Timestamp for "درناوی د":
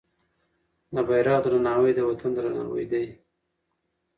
1.45-1.99